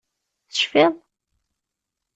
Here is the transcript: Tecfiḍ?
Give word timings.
Tecfiḍ? 0.47 0.93